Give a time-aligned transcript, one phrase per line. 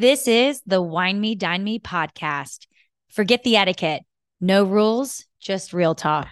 [0.00, 2.68] This is the Wine Me, Dine Me podcast.
[3.08, 4.02] Forget the etiquette.
[4.40, 6.28] No rules, just real talk.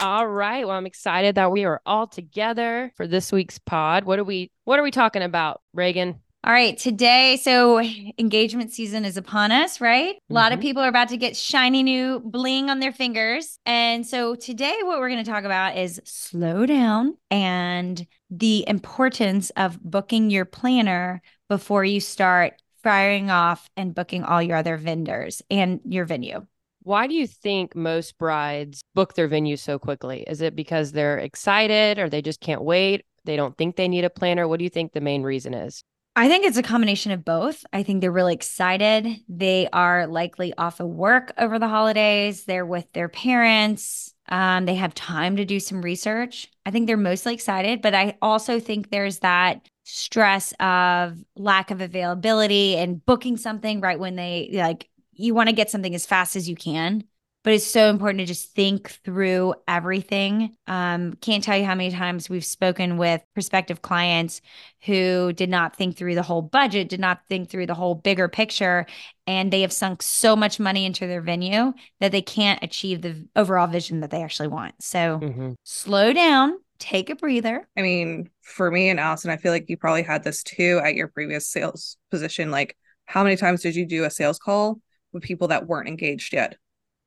[0.00, 0.66] All right.
[0.66, 4.04] Well, I'm excited that we are all together for this week's pod.
[4.04, 6.18] What are we what are we talking about, Reagan?
[6.44, 7.78] All right, today, so
[8.18, 10.16] engagement season is upon us, right?
[10.28, 10.62] A lot of Mhm.
[10.62, 13.60] people are about to get shiny new bling on their fingers.
[13.64, 19.50] And so today, what we're going to talk about is slow down and the importance
[19.50, 25.42] of booking your planner before you start firing off and booking all your other vendors
[25.48, 26.44] and your venue.
[26.82, 30.24] Why do you think most brides book their venue so quickly?
[30.26, 33.04] Is it because they're excited or they just can't wait?
[33.24, 34.48] They don't think they need a planner?
[34.48, 35.84] What do you think the main reason is?
[36.14, 37.64] I think it's a combination of both.
[37.72, 39.08] I think they're really excited.
[39.28, 42.44] They are likely off of work over the holidays.
[42.44, 44.12] They're with their parents.
[44.28, 46.50] Um, they have time to do some research.
[46.66, 51.80] I think they're mostly excited, but I also think there's that stress of lack of
[51.80, 56.36] availability and booking something right when they like you want to get something as fast
[56.36, 57.04] as you can.
[57.44, 60.56] But it's so important to just think through everything.
[60.68, 64.40] Um, can't tell you how many times we've spoken with prospective clients
[64.84, 68.28] who did not think through the whole budget, did not think through the whole bigger
[68.28, 68.86] picture,
[69.26, 73.26] and they have sunk so much money into their venue that they can't achieve the
[73.34, 74.74] overall vision that they actually want.
[74.80, 75.56] So Mhm.
[75.64, 77.66] slow down, take a breather.
[77.76, 80.94] I mean, for me and Allison, I feel like you probably had this too at
[80.94, 82.52] your previous sales position.
[82.52, 84.80] Like, how many times did you do a sales call
[85.12, 86.56] with people that weren't engaged yet?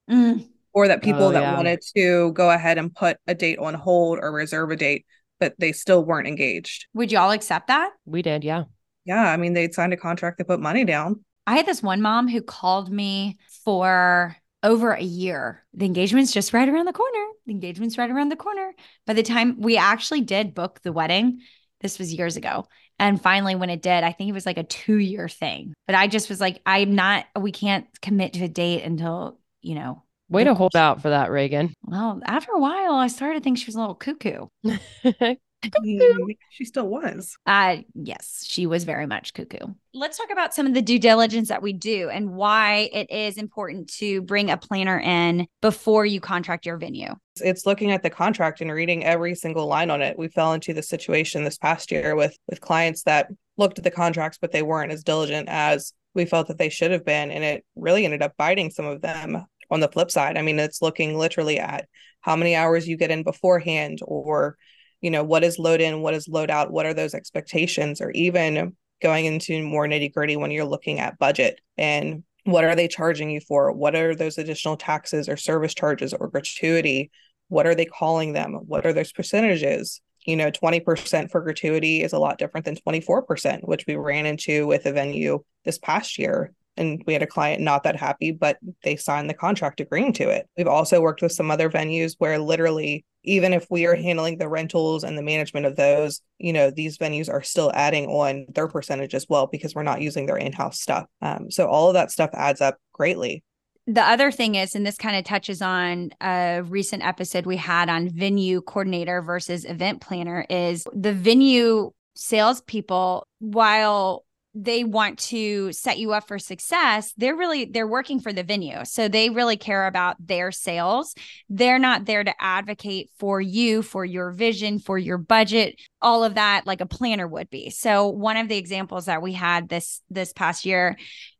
[0.10, 1.56] Mm, Or that people Oh, that yeah.
[1.56, 5.06] wanted to go ahead and put a date on hold or reserve a date,
[5.40, 6.88] but they still weren't engaged?
[6.94, 7.92] would y'all accept that?
[8.06, 8.64] We did, yeah.
[9.06, 9.24] Yeah.
[9.24, 11.24] I mean, they'd signed a contract they put money down.
[11.48, 15.64] I had this one mom who called me for over a year.
[15.76, 17.26] The engagement's just right around the corner.
[17.46, 18.74] The engagement's right around the corner.
[19.06, 21.42] By the time we actually did book the wedding,
[21.82, 22.68] this was years ago.
[22.98, 25.74] And finally, when it did, I think it was like a two year thing.
[25.86, 29.76] But I just was like, I'm not, we can't commit to a date until, you
[29.76, 31.74] know, Way to hold out for that, Reagan.
[31.84, 34.48] well, after a while, I started to think she was a little cuckoo.
[35.84, 37.36] Mm, she still was.
[37.46, 39.74] Uh yes, she was very much cuckoo.
[39.94, 43.38] Let's talk about some of the due diligence that we do and why it is
[43.38, 47.16] important to bring a planner in before you contract your venue.
[47.38, 50.20] It's looking at the contract and reading every single line on it.
[50.20, 53.92] We fell into the situation this past year with with clients that looked at the
[53.92, 57.32] contracts, but they weren't as diligent as we felt that they should have been.
[57.32, 60.38] And it really ended up biting some of them on the flip side.
[60.38, 61.88] I mean, it's looking literally at
[62.22, 64.58] how many hours you get in beforehand or
[65.02, 68.10] you know what is load in what is load out what are those expectations or
[68.12, 72.88] even going into more nitty gritty when you're looking at budget and what are they
[72.88, 73.72] charging you for?
[73.72, 77.12] What are those additional taxes or service charges or gratuity?
[77.48, 78.54] What are they calling them?
[78.54, 80.00] What are those percentages?
[80.26, 84.66] You know 20% for gratuity is a lot different than 24% which we ran into
[84.66, 88.58] with a venue this past year and we had a client not that happy but
[88.84, 90.48] they signed the contract agreeing to it.
[90.58, 94.48] We've also worked with some other venues where literally even if we are handling the
[94.48, 98.68] rentals and the management of those you know these venues are still adding on their
[98.68, 101.06] percentage as well because we're not using their in-house stuff.
[101.22, 103.44] Um, so all of that stuff adds up greatly.
[103.88, 107.88] The other thing is, and this kind of touches on a recent episode we had
[107.88, 114.25] on venue coordinator versus event planner, is the venue salespeople, while
[114.56, 118.84] they want to set you up for success they're really they're working for the venue.
[118.86, 121.14] So they really care about their sales.
[121.50, 125.80] They're not there to advocate for you for your vision for your budget.
[126.02, 127.70] All of that like a planner would be.
[127.70, 130.98] So one of the examples that we had this this past year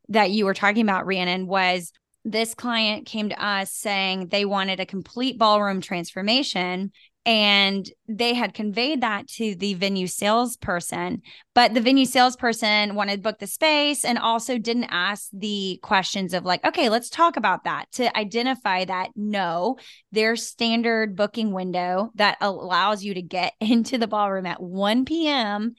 [0.08, 1.92] that you were talking about rhiannon was
[2.24, 6.92] this client came to us saying they wanted a complete ballroom transformation
[7.26, 11.20] and they had conveyed that to the venue salesperson
[11.54, 16.32] but the venue salesperson wanted to book the space and also didn't ask the questions
[16.32, 19.76] of like okay let's talk about that to identify that no
[20.12, 25.74] their standard booking window that allows you to get into the ballroom at 1 p.m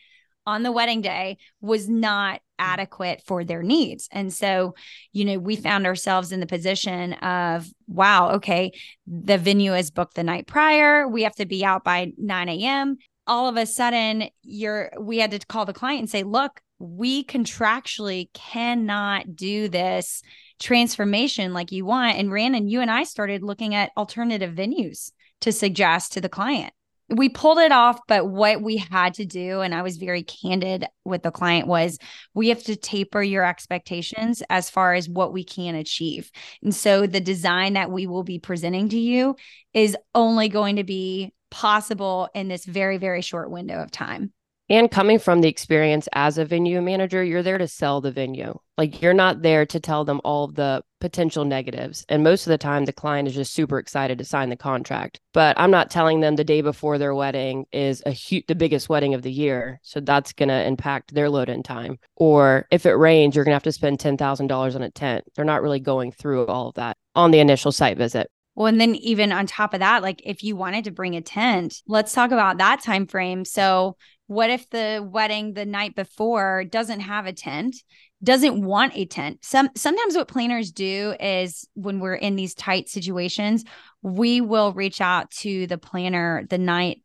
[0.46, 2.71] on the wedding day was not Mm-hmm.
[2.71, 4.09] adequate for their needs.
[4.12, 4.74] And so,
[5.13, 8.71] you know, we found ourselves in the position of, wow, okay,
[9.06, 11.07] the venue is booked the night prior.
[11.07, 12.98] We have to be out by 9 a.m.
[13.27, 17.24] All of a sudden, you're we had to call the client and say, look, we
[17.24, 20.24] contractually cannot do this
[20.59, 22.18] transformation like you want.
[22.18, 25.12] And Rhiannon, you and I started looking at alternative venues
[25.42, 26.74] to suggest to the client
[27.09, 30.86] we pulled it off but what we had to do and i was very candid
[31.06, 31.98] with the client was
[32.33, 36.30] we have to taper your expectations as far as what we can achieve
[36.62, 39.36] and so the design that we will be presenting to you
[39.74, 44.31] is only going to be possible in this very, very short window of time.
[44.69, 48.60] And coming from the experience as a venue manager, you're there to sell the venue.
[48.78, 52.06] Like you're not there to tell them all the potential negatives.
[52.10, 55.22] And most of the time, the client is just super excited to sign the contract.
[55.34, 58.90] But I'm not telling them the day before their wedding is a huge, the biggest
[58.90, 59.80] wedding of the year.
[59.84, 61.98] So that's going to impact their load in time.
[62.18, 65.24] Or if it rains, you're going to have to spend $10,000 on a tent.
[65.36, 68.30] They're not really going through all of that on the initial site visit.
[68.58, 71.22] Well, and then even on top of that, like if you wanted to bring a
[71.22, 73.46] tent, let's talk about that time frame.
[73.46, 73.98] So,
[74.28, 77.76] what if the wedding the night before doesn't have a tent,
[78.22, 79.40] doesn't want a tent?
[79.44, 83.64] Some sometimes what planners do is when we're in these tight situations,
[84.02, 87.02] we will reach out to the planner the night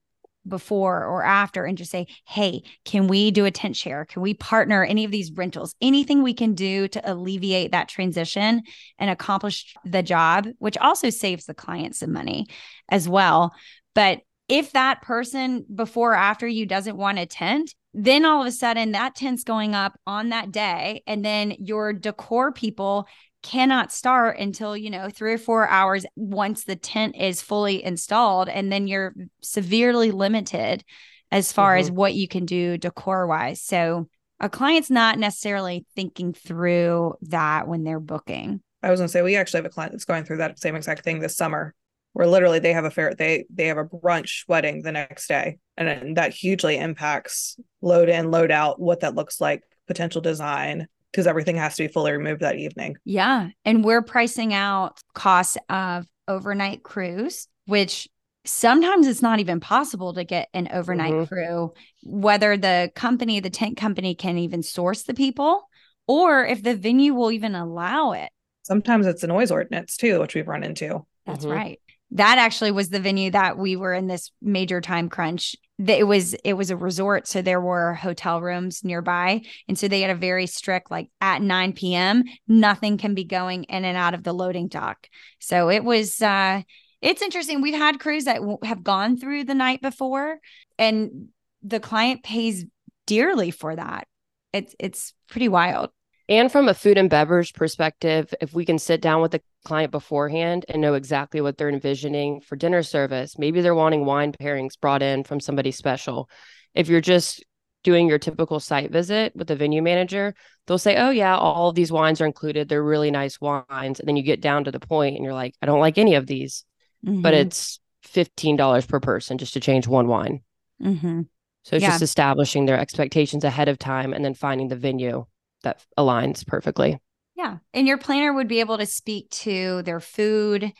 [0.46, 4.04] before or after and just say, hey, can we do a tent share?
[4.04, 5.74] Can we partner any of these rentals?
[5.80, 8.62] Anything we can do to alleviate that transition
[8.98, 12.46] and accomplish the job, which also saves the client some money
[12.88, 13.54] as well.
[13.94, 18.46] But if that person before or after you doesn't want a tent, then all of
[18.46, 21.02] a sudden that tent's going up on that day.
[21.06, 23.08] And then your decor people
[23.42, 28.48] cannot start until you know three or four hours once the tent is fully installed
[28.48, 30.84] and then you're severely limited
[31.32, 31.80] as far mm-hmm.
[31.80, 34.06] as what you can do decor wise so
[34.38, 39.22] a client's not necessarily thinking through that when they're booking i was going to say
[39.22, 41.74] we actually have a client that's going through that same exact thing this summer
[42.12, 45.58] where literally they have a fair they they have a brunch wedding the next day
[45.76, 51.26] and that hugely impacts load in load out what that looks like potential design because
[51.26, 52.96] everything has to be fully removed that evening.
[53.04, 53.48] Yeah.
[53.64, 58.08] And we're pricing out costs of overnight crews, which
[58.46, 61.34] sometimes it's not even possible to get an overnight mm-hmm.
[61.34, 65.68] crew, whether the company, the tent company can even source the people
[66.06, 68.30] or if the venue will even allow it.
[68.62, 71.04] Sometimes it's a noise ordinance too, which we've run into.
[71.26, 71.54] That's mm-hmm.
[71.54, 71.78] right
[72.12, 75.56] that actually was the venue that we were in this major time crunch.
[75.78, 79.42] It was it was a resort so there were hotel rooms nearby.
[79.66, 83.64] And so they had a very strict like at 9 p.m nothing can be going
[83.64, 85.08] in and out of the loading dock.
[85.38, 86.62] So it was uh
[87.00, 87.62] it's interesting.
[87.62, 90.38] We've had crews that have gone through the night before
[90.78, 91.28] and
[91.62, 92.64] the client pays
[93.06, 94.06] dearly for that.
[94.52, 95.90] It's it's pretty wild
[96.28, 99.90] and from a food and beverage perspective, if we can sit down with the client
[99.90, 104.78] beforehand and know exactly what they're envisioning for dinner service, maybe they're wanting wine pairings
[104.80, 106.28] brought in from somebody special.
[106.74, 107.44] If you're just
[107.82, 110.34] doing your typical site visit with the venue manager,
[110.66, 112.68] they'll say, Oh, yeah, all of these wines are included.
[112.68, 113.98] They're really nice wines.
[113.98, 116.14] And then you get down to the point and you're like, I don't like any
[116.14, 116.64] of these,
[117.04, 117.22] mm-hmm.
[117.22, 120.42] but it's $15 per person just to change one wine.
[120.80, 121.22] Mm-hmm.
[121.64, 121.90] So it's yeah.
[121.90, 125.26] just establishing their expectations ahead of time and then finding the venue
[125.62, 126.98] that aligns perfectly.
[127.36, 127.58] Yeah.
[127.72, 130.72] And your planner would be able to speak to their food,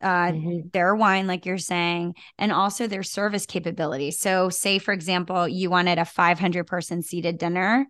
[0.00, 0.68] uh, mm-hmm.
[0.72, 4.10] their wine, like you're saying, and also their service capability.
[4.10, 7.86] So, say, for example, you wanted a 500 person seated dinner.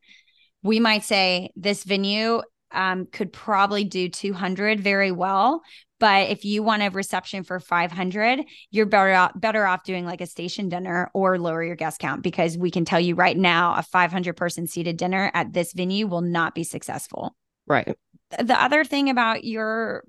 [0.62, 2.42] We might say this venue
[2.72, 5.62] um, could probably do 200 very well.
[6.00, 10.20] But if you want a reception for 500, you're better off, better off doing like
[10.20, 13.74] a station dinner or lower your guest count because we can tell you right now
[13.74, 17.34] a 500 person seated dinner at this venue will not be successful.
[17.66, 17.96] Right.
[18.38, 20.04] The other thing about your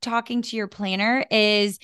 [0.00, 1.78] talking to your planner is,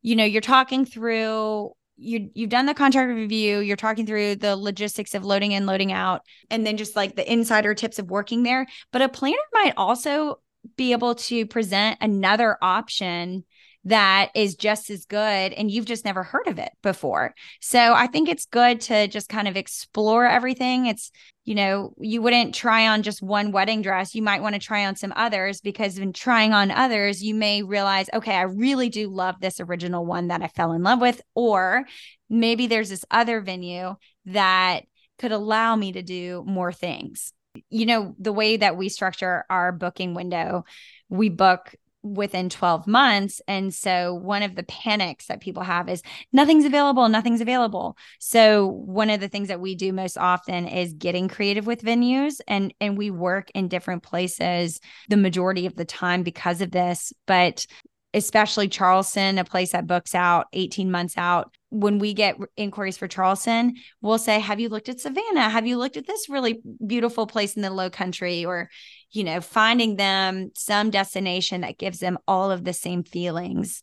[0.00, 4.56] you know, you're talking through you you've done the contract review you're talking through the
[4.56, 8.42] logistics of loading in loading out and then just like the insider tips of working
[8.42, 8.66] there.
[8.92, 10.40] But a planner might also
[10.76, 13.44] be able to present another option
[13.84, 17.34] that is just as good and you've just never heard of it before.
[17.60, 20.86] So I think it's good to just kind of explore everything.
[20.86, 21.10] It's,
[21.44, 24.14] you know, you wouldn't try on just one wedding dress.
[24.14, 27.62] You might want to try on some others because in trying on others, you may
[27.62, 31.20] realize, okay, I really do love this original one that I fell in love with.
[31.34, 31.84] Or
[32.30, 34.84] maybe there's this other venue that
[35.18, 37.32] could allow me to do more things
[37.70, 40.64] you know, the way that we structure our booking window,
[41.08, 41.74] we book
[42.04, 43.40] within 12 months.
[43.48, 47.96] And so one of the panics that people have is nothing's available, nothing's available.
[48.20, 52.40] So one of the things that we do most often is getting creative with venues
[52.46, 57.12] and and we work in different places the majority of the time because of this,
[57.26, 57.66] but
[58.12, 61.52] especially Charleston, a place that books out 18 months out.
[61.74, 65.50] When we get inquiries for Charleston, we'll say, Have you looked at Savannah?
[65.50, 68.44] Have you looked at this really beautiful place in the low country?
[68.44, 68.70] Or,
[69.10, 73.82] you know, finding them some destination that gives them all of the same feelings.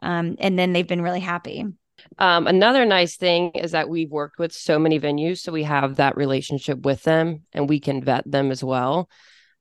[0.00, 1.66] Um, and then they've been really happy.
[2.18, 5.96] Um, another nice thing is that we've worked with so many venues, so we have
[5.96, 9.08] that relationship with them and we can vet them as well.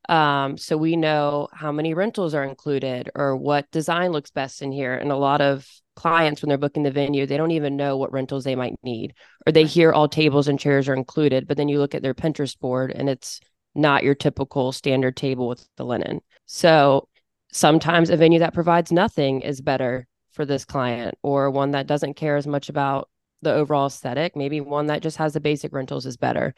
[0.10, 4.72] Um, so we know how many rentals are included or what design looks best in
[4.72, 4.96] here.
[4.96, 5.68] And a lot of
[6.01, 9.13] clients when they're booking the venue, they don't even know what rentals they might need,
[9.46, 12.15] or they hear all tables and chairs are included, but then you look at their
[12.15, 13.39] Pinterest board and it's
[13.75, 16.22] not your typical standard table with the linen.
[16.48, 17.08] So
[17.51, 22.15] sometimes a venue that provides nothing is better for this client, or one that doesn't
[22.15, 23.08] care as much about
[23.43, 24.36] the overall aesthetic.
[24.36, 26.55] Maybe one that just has the basic rentals is better.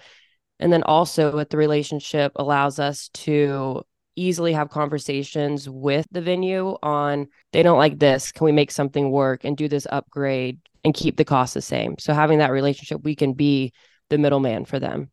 [0.59, 3.83] And then also with the relationship allows us to
[4.15, 8.31] easily have conversations with the venue on they don't like this.
[8.31, 11.97] Can we make something work and do this upgrade and keep the cost the same?
[11.99, 13.73] So having that relationship we can be
[14.09, 15.09] the middleman for them.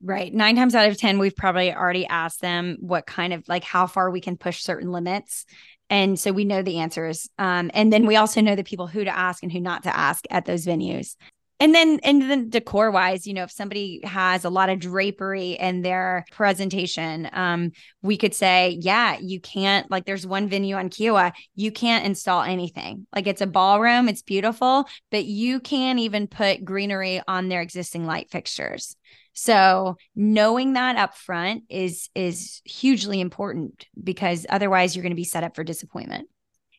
[0.00, 0.32] Right.
[0.32, 3.86] Nine times out of ten we've probably already asked them what kind of like how
[3.86, 5.44] far we can push certain limits.
[5.90, 7.28] And so we know the answers.
[7.38, 9.96] Um, and then we also know the people who to ask and who not to
[9.96, 11.16] ask at those venues
[11.60, 15.52] and then and then decor wise you know if somebody has a lot of drapery
[15.52, 17.70] in their presentation um
[18.02, 22.42] we could say yeah you can't like there's one venue on Kiawah you can't install
[22.42, 23.06] anything.
[23.14, 28.06] Like it's a ballroom it's beautiful but you can't even put greenery on their existing
[28.06, 28.96] light fixtures.
[29.32, 35.24] So knowing that up front is is hugely important because otherwise you're going to be
[35.24, 36.28] set up for disappointment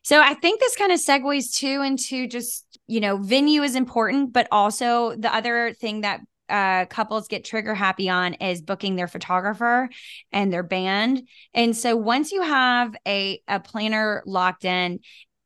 [0.03, 4.33] so I think this kind of segues too into just, you know, venue is important,
[4.33, 9.07] but also the other thing that uh, couples get trigger happy on is booking their
[9.07, 9.89] photographer
[10.31, 11.27] and their band.
[11.53, 14.99] And so once you have a, a planner locked in,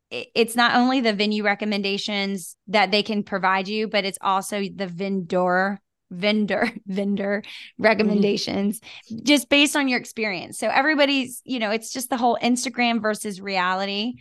[0.10, 4.88] it's not only the venue recommendations that they can provide you, but it's also the
[4.88, 5.82] vendor
[6.12, 7.84] vendor vendor mm-hmm.
[7.84, 9.24] recommendations mm-hmm.
[9.24, 13.42] just based on your experience so everybody's you know it's just the whole instagram versus
[13.42, 14.14] reality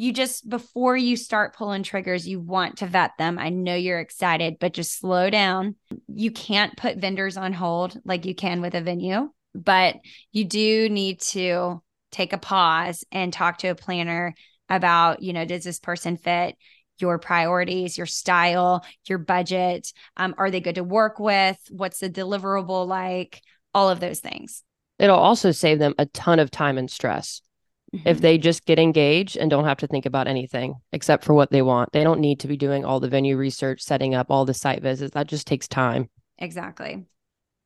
[0.00, 3.38] you just before you start pulling triggers you want to vet them.
[3.38, 5.74] I know you're excited but just slow down.
[6.08, 9.96] You can't put vendors on hold like you can with a venue but
[10.32, 14.34] you do need to take a pause and talk to a planner
[14.70, 16.56] about you know does this person fit
[16.98, 19.92] your priorities your style your budget?
[20.16, 21.58] Um, are they good to work with?
[21.68, 23.42] What's the deliverable like?
[23.74, 24.62] All of those things.
[24.98, 27.42] It'll also save them a ton of time and stress
[27.94, 28.08] Mm-hmm.
[28.08, 31.50] If they just get engaged and don't have to think about anything except for what
[31.50, 34.44] they want, they don't need to be doing all the venue research, setting up all
[34.44, 35.14] the site visits.
[35.14, 36.08] That just takes time.
[36.38, 37.04] Exactly.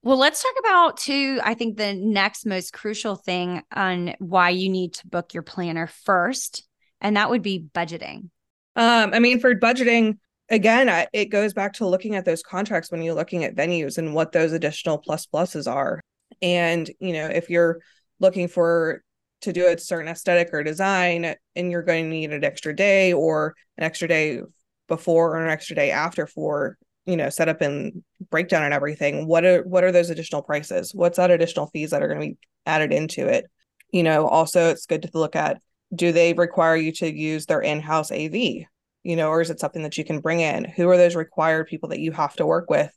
[0.03, 1.41] Well, let's talk about too.
[1.43, 5.87] I think the next most crucial thing on why you need to book your planner
[5.87, 6.67] first,
[7.01, 8.29] and that would be budgeting.
[8.77, 10.19] Um, I mean, for budgeting,
[10.51, 13.97] again, I, it goes back to looking at those contracts when you're looking at venues
[13.99, 16.01] and what those additional plus pluses are.
[16.43, 17.81] And you know, if you're
[18.21, 19.03] looking for
[19.45, 23.13] to do a certain aesthetic or design and you're going to need an extra day
[23.13, 24.41] or an extra day
[24.89, 29.27] before or an extra day after for you know setup and breakdown and everything.
[29.27, 30.93] What are what are those additional prices?
[30.95, 33.45] What's that additional fees that are going to be added into it?
[33.91, 35.61] You know also it's good to look at
[35.95, 38.67] do they require you to use their in-house av you
[39.05, 40.65] know or is it something that you can bring in?
[40.65, 42.91] Who are those required people that you have to work with?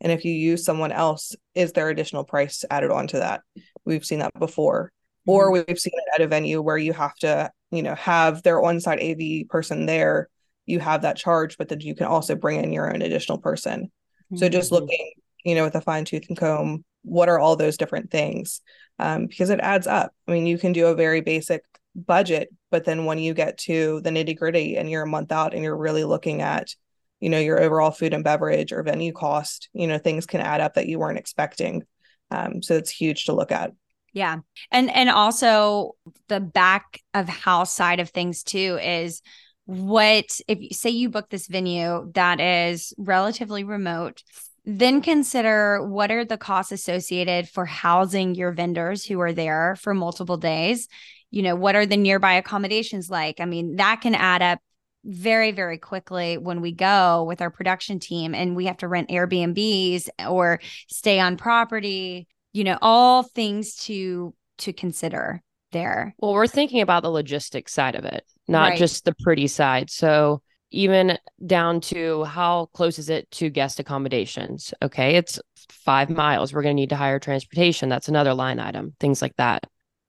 [0.00, 3.42] And if you use someone else is there additional price added onto that?
[3.84, 4.92] We've seen that before
[5.30, 5.62] or mm-hmm.
[5.68, 9.00] we've seen it at a venue where you have to you know have their on-site
[9.00, 10.28] av person there
[10.66, 13.84] you have that charge but then you can also bring in your own additional person
[13.84, 14.36] mm-hmm.
[14.36, 14.82] so just mm-hmm.
[14.82, 15.12] looking
[15.44, 18.60] you know with a fine tooth and comb what are all those different things
[18.98, 21.62] um, because it adds up i mean you can do a very basic
[21.94, 25.54] budget but then when you get to the nitty gritty and you're a month out
[25.54, 26.74] and you're really looking at
[27.20, 30.60] you know your overall food and beverage or venue cost you know things can add
[30.60, 31.84] up that you weren't expecting
[32.32, 33.72] um, so it's huge to look at
[34.12, 34.38] yeah.
[34.70, 35.92] And and also
[36.28, 39.22] the back of house side of things too is
[39.66, 44.22] what if you say you book this venue that is relatively remote
[44.66, 49.94] then consider what are the costs associated for housing your vendors who are there for
[49.94, 50.86] multiple days?
[51.30, 53.40] You know what are the nearby accommodations like?
[53.40, 54.60] I mean that can add up
[55.04, 59.08] very very quickly when we go with our production team and we have to rent
[59.08, 65.42] airbnbs or stay on property you know all things to to consider
[65.72, 66.14] there.
[66.18, 68.78] Well we're thinking about the logistics side of it not right.
[68.78, 69.90] just the pretty side.
[69.90, 70.42] So
[70.72, 74.74] even down to how close is it to guest accommodations?
[74.82, 76.52] Okay it's five miles.
[76.52, 77.88] We're going to need to hire transportation.
[77.88, 79.64] That's another line item things like that.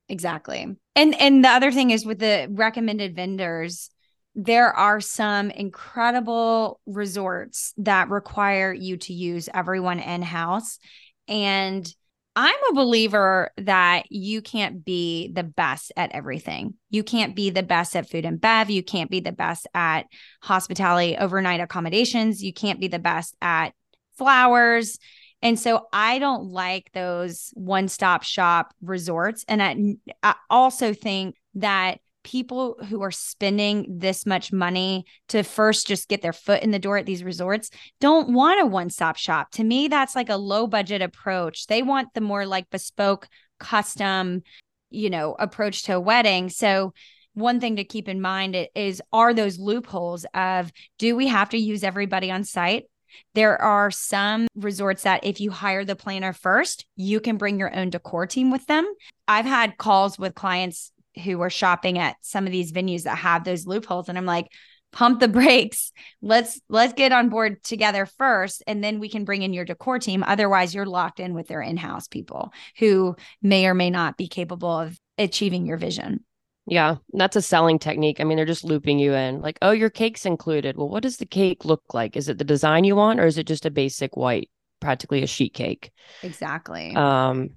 [0.09, 0.75] Exactly.
[0.95, 3.89] And and the other thing is with the recommended vendors
[4.35, 10.79] there are some incredible resorts that require you to use everyone in house
[11.27, 11.93] and
[12.35, 16.75] I'm a believer that you can't be the best at everything.
[16.89, 18.69] You can't be the best at food and bev.
[18.69, 20.05] You can't be the best at
[20.41, 22.41] hospitality, overnight accommodations.
[22.41, 23.73] You can't be the best at
[24.17, 24.97] flowers.
[25.41, 29.43] And so I don't like those one stop shop resorts.
[29.47, 35.87] And I, I also think that people who are spending this much money to first
[35.87, 39.51] just get their foot in the door at these resorts don't want a one-stop shop.
[39.51, 41.67] To me, that's like a low budget approach.
[41.67, 43.27] They want the more like bespoke,
[43.59, 44.43] custom,
[44.89, 46.49] you know, approach to a wedding.
[46.49, 46.93] So
[47.33, 51.57] one thing to keep in mind is are those loopholes of do we have to
[51.57, 52.85] use everybody on site
[53.33, 57.73] there are some resorts that if you hire the planner first, you can bring your
[57.75, 58.91] own decor team with them.
[59.27, 60.91] I've had calls with clients
[61.23, 64.47] who are shopping at some of these venues that have those loopholes and I'm like,
[64.91, 65.91] pump the brakes.
[66.21, 69.99] Let's let's get on board together first and then we can bring in your decor
[69.99, 70.23] team.
[70.23, 74.79] Otherwise, you're locked in with their in-house people who may or may not be capable
[74.79, 76.23] of achieving your vision.
[76.67, 78.19] Yeah, that's a selling technique.
[78.19, 80.77] I mean, they're just looping you in like, oh, your cake's included.
[80.77, 82.15] Well, what does the cake look like?
[82.15, 84.49] Is it the design you want or is it just a basic white,
[84.79, 85.91] practically a sheet cake?
[86.21, 86.95] Exactly.
[86.95, 87.49] Um,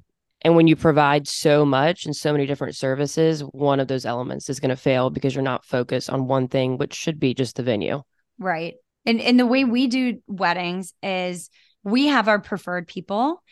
[0.45, 4.51] and when you provide so much and so many different services, one of those elements
[4.51, 7.57] is going to fail because you're not focused on one thing, which should be just
[7.57, 8.03] the venue.
[8.39, 8.75] Right.
[9.07, 11.49] And and the way we do weddings is
[11.83, 13.43] we have our preferred people,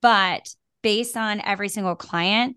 [0.00, 0.48] but
[0.82, 2.56] based on every single client,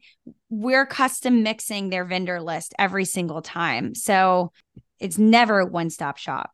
[0.50, 3.96] we're custom mixing their vendor list every single time.
[3.96, 4.52] So
[5.00, 6.52] it's never a one stop shop.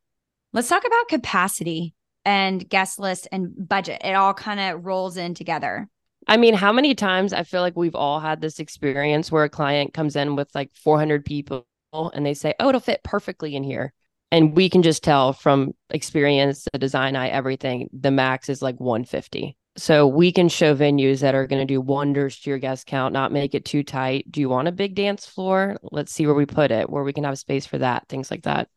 [0.54, 4.02] Let's talk about capacity and guest list and budget.
[4.06, 5.90] It all kind of rolls in together.
[6.28, 9.50] I mean, how many times I feel like we've all had this experience where a
[9.50, 13.64] client comes in with like 400 people and they say, oh, it'll fit perfectly in
[13.64, 13.94] here.
[14.32, 18.80] And we can just tell from experience, the design eye, everything, the max is like
[18.80, 19.56] 150.
[19.78, 23.14] So we can show venues that are going to do wonders to your guest count,
[23.14, 24.32] not make it too tight.
[24.32, 25.78] Do you want a big dance floor?
[25.84, 28.44] Let's see where we put it, where we can have space for that, things like
[28.44, 28.70] that.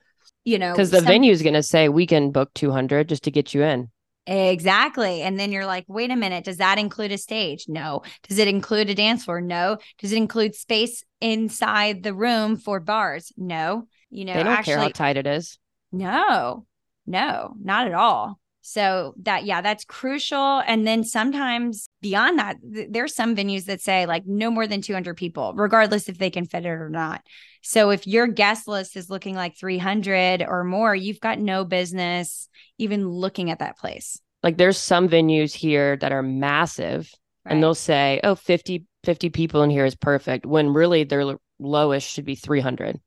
[0.44, 3.24] You know, because the some- venue is going to say we can book 200 just
[3.24, 3.90] to get you in.
[4.28, 5.22] Exactly.
[5.22, 7.64] And then you're like, wait a minute, does that include a stage?
[7.66, 8.02] No.
[8.28, 9.40] Does it include a dance floor?
[9.40, 9.78] No.
[9.98, 13.32] Does it include space inside the room for bars?
[13.36, 13.88] No.
[14.10, 15.58] You know, they don't actually, care how tight it is.
[15.92, 16.66] No,
[17.06, 18.38] no, not at all.
[18.68, 20.62] So that, yeah, that's crucial.
[20.66, 24.82] And then sometimes beyond that, th- there's some venues that say like no more than
[24.82, 27.22] 200 people, regardless if they can fit it or not.
[27.62, 32.48] So if your guest list is looking like 300 or more, you've got no business
[32.76, 34.20] even looking at that place.
[34.42, 37.10] Like there's some venues here that are massive
[37.46, 37.52] right.
[37.52, 42.10] and they'll say, oh, 50, 50 people in here is perfect when really their lowest
[42.10, 43.00] should be 300.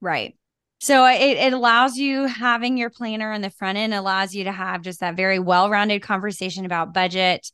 [0.00, 0.36] Right.
[0.82, 4.42] So uh, it, it allows you having your planner on the front end allows you
[4.42, 7.52] to have just that very well-rounded conversation about budget,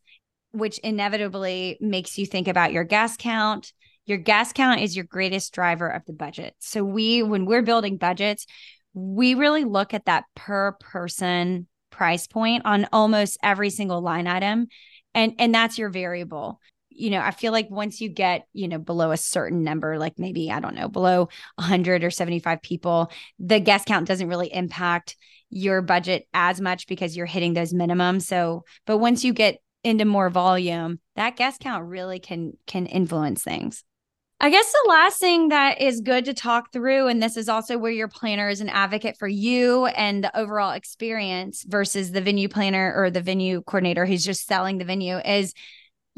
[0.53, 3.75] which inevitably makes you think about your guest count.
[4.07, 6.55] Your guest count is your greatest driver of the budget.
[6.59, 8.47] So we, when we're building budgets,
[8.95, 14.69] we really look at that per person price point on almost every single line item.
[15.15, 16.61] And, and that's your variable
[16.99, 20.19] you know, I feel like once you get, you know, below a certain number, like
[20.19, 25.17] maybe, I don't know, below 100 or 75 people, the guest count doesn't really impact
[25.51, 28.23] your budget as much because you're hitting those minimums.
[28.23, 33.43] So, but once you get into more volume, that guest count really can can influence
[33.43, 33.85] things.
[34.41, 37.77] I guess the last thing that is good to talk through, and this is also
[37.77, 42.49] where your planner is an advocate for you and the overall experience versus the venue
[42.49, 45.55] planner or the venue coordinator who's just selling the venue, is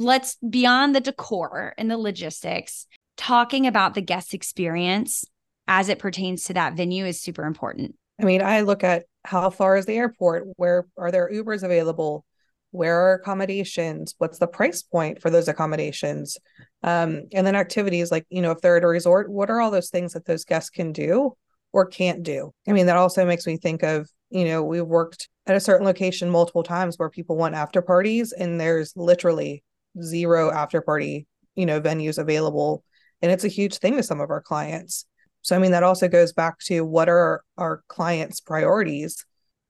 [0.01, 2.87] let's beyond the decor and the logistics,
[3.17, 5.25] talking about the guest experience
[5.69, 7.95] as it pertains to that venue is super important.
[8.19, 10.45] I mean, I look at how far is the airport?
[10.57, 12.25] Where are there Ubers available?
[12.71, 14.15] Where are accommodations?
[14.17, 16.39] What's the price point for those accommodations?
[16.83, 19.71] Um, and then activities like, you know, if they're at a resort, what are all
[19.71, 21.37] those things that those guests can do
[21.73, 22.53] or can't do?
[22.67, 25.87] I mean, that also makes me think of, you know, we've worked at a certain
[25.87, 29.63] location multiple times where people want after parties and there's literally
[30.03, 32.85] zero after party, you know, venues available.
[33.23, 35.07] And it's a huge thing to some of our clients.
[35.43, 39.25] So, I mean, that also goes back to what are our clients' priorities?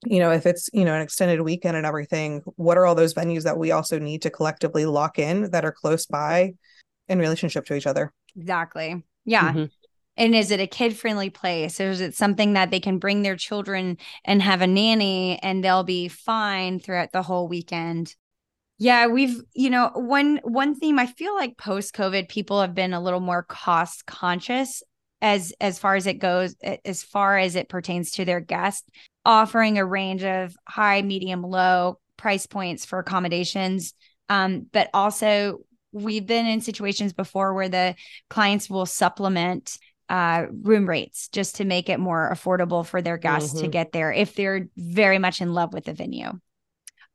[0.05, 3.15] You know, if it's, you know, an extended weekend and everything, what are all those
[3.15, 6.55] venues that we also need to collectively lock in that are close by
[7.09, 8.13] in relationship to each other?
[8.37, 9.05] Exactly.
[9.25, 9.53] Yeah.
[9.53, 9.65] Mm-hmm.
[10.17, 11.81] And is it a kid friendly place?
[11.81, 15.63] Or is it something that they can bring their children and have a nanny and
[15.63, 18.17] they'll be fine throughout the whole weekend?
[18.83, 22.95] Yeah, we've, you know, one one theme I feel like post COVID people have been
[22.95, 24.83] a little more cost conscious
[25.21, 28.88] as as far as it goes as far as it pertains to their guests,
[29.27, 33.93] offering a range of high, medium, low price points for accommodations.
[34.31, 35.59] Um, but also
[35.93, 37.97] we've been in situations before where the
[38.31, 39.77] clients will supplement
[40.09, 43.64] uh, room rates just to make it more affordable for their guests mm-hmm.
[43.64, 46.31] to get there if they're very much in love with the venue.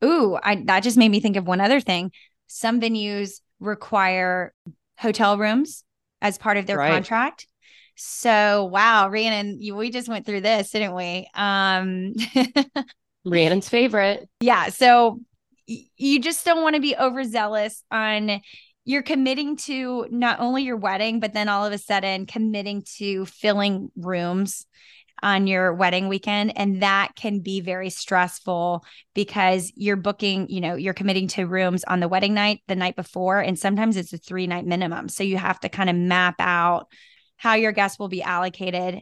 [0.05, 2.11] Ooh, I that just made me think of one other thing.
[2.47, 4.53] Some venues require
[4.97, 5.83] hotel rooms
[6.21, 6.91] as part of their right.
[6.91, 7.47] contract.
[7.95, 11.27] So wow, Rhiannon, you, we just went through this, didn't we?
[11.33, 12.13] Um
[13.25, 14.29] Rhiannon's favorite.
[14.39, 14.69] Yeah.
[14.69, 15.19] So
[15.67, 18.41] y- you just don't want to be overzealous on
[18.87, 23.25] you're committing to not only your wedding, but then all of a sudden committing to
[23.25, 24.67] filling rooms
[25.23, 26.57] on your wedding weekend.
[26.57, 31.83] And that can be very stressful because you're booking, you know, you're committing to rooms
[31.85, 35.09] on the wedding night, the night before, and sometimes it's a three night minimum.
[35.09, 36.87] So you have to kind of map out
[37.37, 39.01] how your guests will be allocated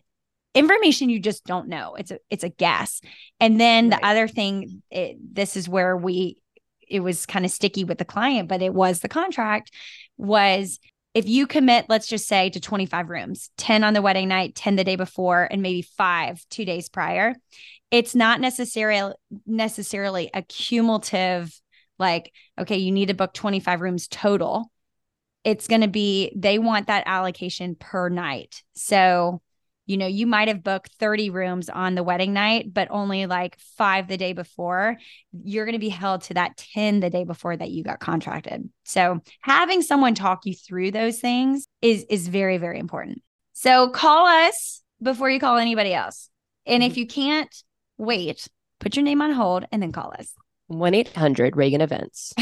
[0.56, 3.02] information you just don't know it's a it's a guess
[3.40, 4.00] and then right.
[4.00, 6.40] the other thing it, this is where we
[6.88, 9.72] it was kind of sticky with the client but it was the contract
[10.18, 10.80] was
[11.14, 14.76] if you commit let's just say to 25 rooms 10 on the wedding night 10
[14.76, 17.36] the day before and maybe 5 2 days prior
[17.92, 19.14] it's not necessarily
[19.46, 21.54] necessarily a cumulative
[22.00, 24.72] like okay you need to book 25 rooms total.
[25.44, 28.64] It's going to be they want that allocation per night.
[28.76, 29.42] So
[29.86, 33.58] you know, you might have booked 30 rooms on the wedding night, but only like
[33.78, 34.98] five the day before.
[35.32, 38.70] You're going to be held to that 10 the day before that you got contracted.
[38.84, 43.22] So having someone talk you through those things is is very, very important.
[43.54, 46.30] So call us before you call anybody else.
[46.66, 47.00] And if mm-hmm.
[47.00, 47.64] you can't
[47.98, 48.48] wait,
[48.80, 50.34] put your name on hold and then call us.
[50.68, 52.34] 1 800 Reagan Events.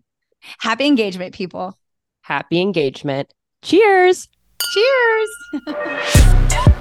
[0.60, 1.76] Happy engagement, people.
[2.22, 3.32] Happy engagement.
[3.62, 4.28] Cheers.
[4.72, 5.30] Cheers.